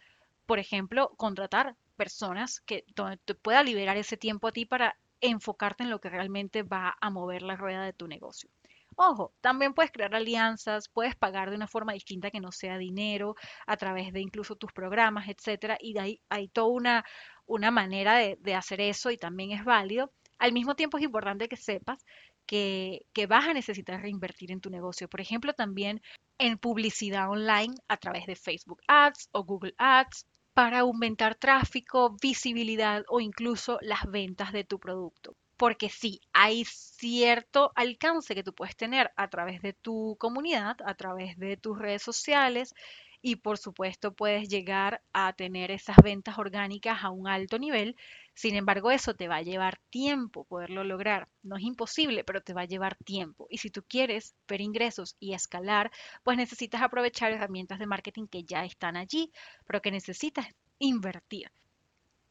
[0.52, 2.84] por ejemplo, contratar personas que
[3.24, 7.10] te pueda liberar ese tiempo a ti para enfocarte en lo que realmente va a
[7.10, 8.50] mover la rueda de tu negocio.
[8.98, 13.38] Ojo, también puedes crear alianzas, puedes pagar de una forma distinta que no sea dinero,
[13.66, 17.06] a través de incluso tus programas, etcétera, y hay, hay toda una,
[17.46, 20.12] una manera de, de, hacer eso y también es válido.
[20.38, 22.04] Al mismo tiempo es importante que sepas
[22.46, 25.08] que, que vas a necesitar reinvertir en tu negocio.
[25.08, 26.02] Por ejemplo, también
[26.40, 33.04] en publicidad online a través de Facebook Ads o Google Ads para aumentar tráfico, visibilidad
[33.10, 35.36] o incluso las ventas de tu producto.
[35.58, 40.96] Porque sí, hay cierto alcance que tú puedes tener a través de tu comunidad, a
[40.96, 42.74] través de tus redes sociales
[43.22, 47.96] y por supuesto puedes llegar a tener esas ventas orgánicas a un alto nivel.
[48.34, 51.28] Sin embargo, eso te va a llevar tiempo poderlo lograr.
[51.44, 53.48] No es imposible, pero te va a llevar tiempo.
[53.50, 55.92] Y si tú quieres ver ingresos y escalar,
[56.24, 59.32] pues necesitas aprovechar herramientas de marketing que ya están allí,
[59.66, 60.48] pero que necesitas
[60.80, 61.52] invertir.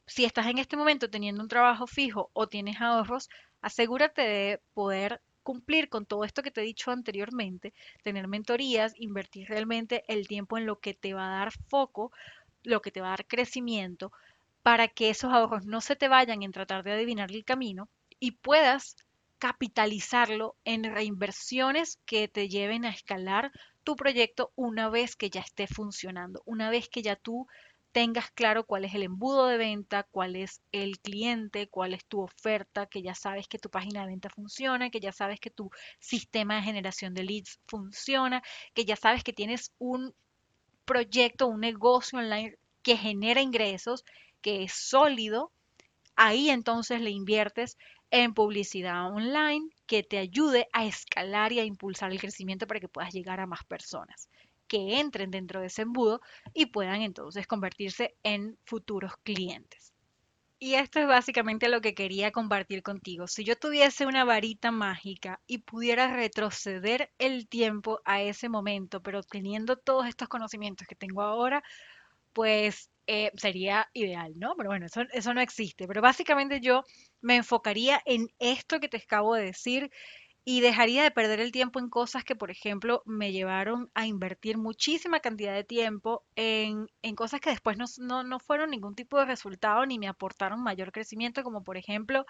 [0.07, 3.29] Si estás en este momento teniendo un trabajo fijo o tienes ahorros,
[3.63, 9.49] asegúrate de poder cumplir con todo esto que te he dicho anteriormente, tener mentorías, invertir
[9.49, 12.13] realmente el tiempo en lo que te va a dar foco,
[12.63, 14.13] lo que te va a dar crecimiento,
[14.63, 17.89] para que esos ahorros no se te vayan en tratar de adivinar el camino
[18.21, 18.95] y puedas
[19.41, 23.51] capitalizarlo en reinversiones que te lleven a escalar
[23.83, 27.49] tu proyecto una vez que ya esté funcionando, una vez que ya tú
[27.93, 32.21] tengas claro cuál es el embudo de venta, cuál es el cliente, cuál es tu
[32.21, 35.71] oferta, que ya sabes que tu página de venta funciona, que ya sabes que tu
[35.99, 38.43] sistema de generación de leads funciona,
[38.75, 40.15] que ya sabes que tienes un
[40.85, 44.05] proyecto, un negocio online que genera ingresos,
[44.41, 45.53] que es sólido.
[46.17, 47.79] ahí entonces le inviertes
[48.11, 52.89] en publicidad online que te ayude a escalar y a impulsar el crecimiento para que
[52.89, 54.29] puedas llegar a más personas
[54.71, 56.21] que entren dentro de ese embudo
[56.55, 59.93] y puedan entonces convertirse en futuros clientes.
[60.61, 63.27] Y esto es básicamente lo que quería compartir contigo.
[63.27, 69.23] Si yo tuviese una varita mágica y pudiera retroceder el tiempo a ese momento, pero
[69.23, 71.65] teniendo todos estos conocimientos que tengo ahora,
[72.33, 74.55] pues eh, sería ideal, ¿no?
[74.57, 75.89] Pero bueno, eso, eso no existe.
[75.89, 76.85] Pero básicamente yo
[77.23, 79.91] me enfocaría en esto que te acabo de decir
[80.45, 84.59] y dejaría de perder el tiempo en cosas que, por ejemplo, me llevaron a invertir
[84.59, 89.19] muchísima cantidad de tiempo en, en cosas que después no, no, no fueron ningún tipo
[89.19, 92.27] de resultado ni me aportaron mayor crecimiento, como por ejemplo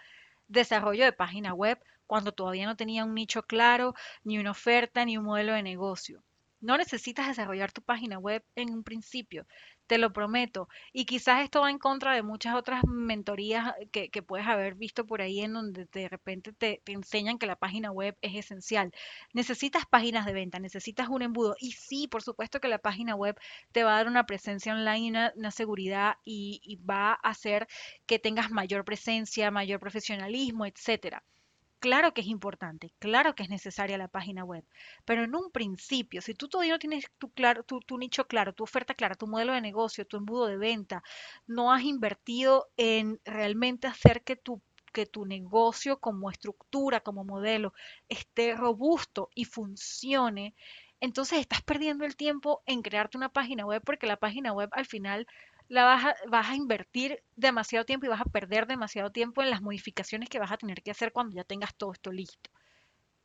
[0.49, 3.95] desarrollo de página web cuando todavía no tenía un nicho claro,
[4.25, 6.25] ni una oferta, ni un modelo de negocio.
[6.61, 9.47] No necesitas desarrollar tu página web en un principio
[9.91, 10.69] te lo prometo.
[10.93, 15.21] Y quizás esto va en contra de muchas otras mentorías que, puedes haber visto por
[15.21, 18.93] ahí en donde de repente te, enseñan que la página web es esencial.
[19.33, 21.57] Necesitas páginas de venta, necesitas un embudo.
[21.59, 23.37] Y sí, por supuesto que la página web
[23.73, 27.67] te va a dar una presencia online una, seguridad y, y va a hacer
[28.07, 31.25] que tengas mayor presencia, mayor profesionalismo, etcétera.
[31.81, 34.65] Claro que es importante, claro que es necesaria la página web,
[35.07, 38.65] pero en un principio, si tú todavía no tienes tu, claro, tu, nicho claro, tu
[38.65, 41.03] oferta clara, tu modelo de negocio, tu embudo de venta,
[41.47, 44.61] no has invertido en realmente hacer tu
[44.93, 47.73] que tu negocio como estructura, como modelo,
[48.09, 50.55] esté robusto y funcione,
[51.01, 54.85] entonces estás perdiendo el tiempo en crearte una página web porque la página web al
[54.85, 55.27] final
[55.71, 59.63] la vas a, a invertir demasiado tiempo y vas a perder demasiado tiempo en las
[59.63, 62.51] modificaciones que vas a tener que hacer cuando ya tengas todo esto listo.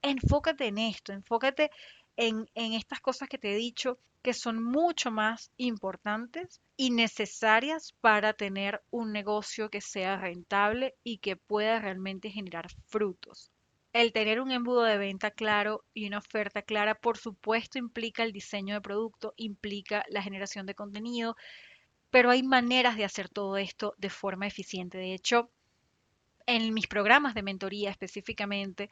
[0.04, 1.72] Enfócate en esto, enfócate
[2.16, 7.94] en, en estas cosas que te he dicho que son mucho más importantes y necesarias
[8.00, 13.52] para tener un negocio que sea rentable y que pueda realmente generar frutos.
[13.92, 18.34] El tener un embudo de venta claro y una oferta clara, por supuesto, implica el
[18.34, 21.36] diseño de producto, implica la generación de contenido,
[22.10, 24.98] pero hay maneras de hacer todo esto de forma eficiente.
[24.98, 25.50] De hecho,
[26.46, 28.92] en mis programas de mentoría específicamente,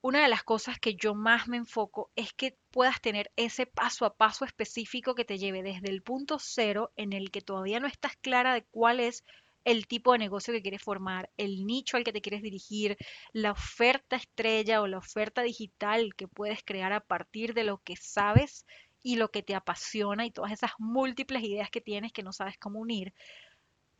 [0.00, 4.04] una de las cosas que yo más me enfoco es que puedas tener ese paso
[4.04, 7.86] a paso específico que te lleve desde el punto cero en el que todavía no
[7.86, 9.24] estás clara de cuál es
[9.64, 12.98] el tipo de negocio que quieres formar, el nicho al que te quieres dirigir,
[13.32, 17.96] la oferta estrella o la oferta digital que puedes crear a partir de lo que
[17.96, 18.66] sabes
[19.04, 22.58] y lo que te apasiona y todas esas múltiples ideas que tienes que no sabes
[22.58, 23.14] cómo unir,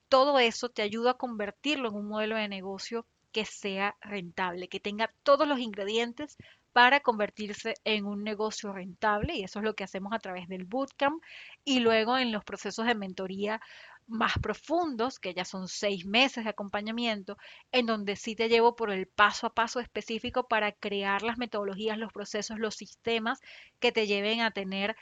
[0.09, 4.81] todo eso te ayuda a convertirlo en un modelo de negocio que sea rentable, que
[4.81, 6.37] tenga todos los ingredientes
[6.73, 10.65] para convertirse en un negocio rentable y eso es lo que hacemos a través del
[10.65, 11.23] bootcamp
[11.65, 13.61] y luego en los procesos de mentoría
[14.07, 17.37] más profundos, que ya son seis meses de acompañamiento,
[17.73, 21.99] en donde sí te llevo por el paso a paso específico para crear las metodologías,
[21.99, 23.41] los procesos, los sistemas
[23.81, 24.97] que te lleven a tener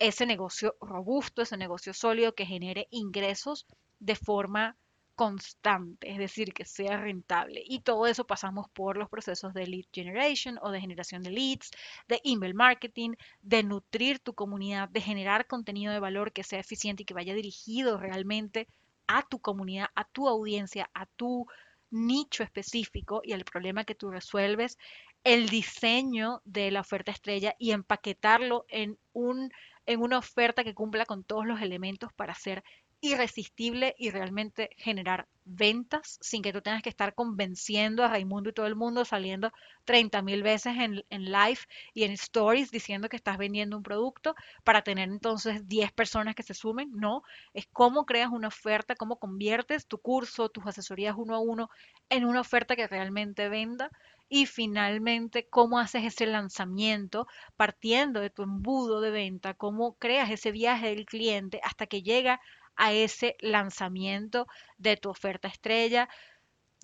[0.00, 3.66] ese negocio robusto, ese negocio sólido que genere ingresos
[3.98, 4.76] de forma
[5.16, 7.62] constante, es decir, que sea rentable.
[7.66, 11.70] Y todo eso pasamos por los procesos de lead generation o de generación de leads,
[12.06, 17.02] de email marketing, de nutrir tu comunidad, de generar contenido de valor que sea eficiente
[17.02, 18.68] y que vaya dirigido realmente
[19.08, 21.46] a tu comunidad, a tu audiencia, a tu
[21.90, 24.78] nicho específico y al problema que tú resuelves,
[25.24, 29.50] el diseño de la oferta estrella y empaquetarlo en un
[29.86, 32.64] en una oferta que cumpla con todos los elementos para ser
[33.00, 38.52] irresistible y realmente generar ventas sin que tú tengas que estar convenciendo a Raimundo y
[38.52, 39.52] todo el mundo saliendo
[39.84, 41.60] 30 mil veces en, en, live
[41.94, 44.34] y en stories diciendo que estás vendiendo un producto
[44.64, 46.90] para tener entonces 10 personas que se sumen.
[46.92, 47.22] No,
[47.54, 51.70] es cómo creas una oferta, cómo conviertes tu curso, tus asesorías uno a uno
[52.08, 53.90] en una oferta que realmente venda.
[54.28, 60.50] Y finalmente, cómo haces ese lanzamiento partiendo de tu embudo de venta, cómo creas ese
[60.50, 62.40] viaje del cliente hasta que llega
[62.76, 64.46] a ese lanzamiento
[64.78, 66.08] de tu oferta estrella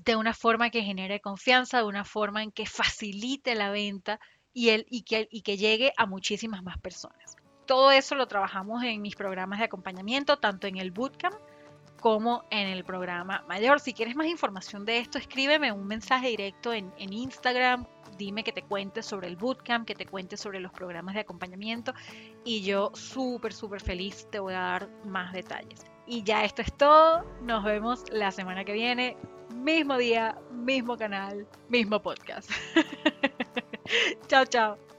[0.05, 4.18] de una forma que genere confianza, de una forma en que facilite la venta
[4.53, 7.36] y, el, y, que, y que llegue a muchísimas más personas.
[7.66, 11.36] Todo eso lo trabajamos en mis programas de acompañamiento, tanto en el bootcamp
[12.01, 13.78] como en el programa mayor.
[13.78, 17.86] Si quieres más información de esto, escríbeme un mensaje directo en, en Instagram,
[18.16, 21.94] dime que te cuente sobre el bootcamp, que te cuente sobre los programas de acompañamiento
[22.44, 25.86] y yo súper, súper feliz te voy a dar más detalles.
[26.06, 29.16] Y ya esto es todo, nos vemos la semana que viene,
[29.54, 32.50] mismo día, mismo canal, mismo podcast.
[34.28, 34.91] chao, chao.